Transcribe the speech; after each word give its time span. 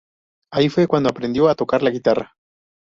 Ahí 0.51 0.67
fue 0.69 0.87
cuando 0.87 1.09
aprendió 1.09 1.47
a 1.47 1.53
tocar 1.53 1.83
la 1.83 1.91
guitarra. 1.91 2.35